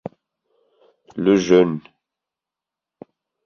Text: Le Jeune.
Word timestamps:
Le 1.15 1.35
Jeune. 1.35 1.79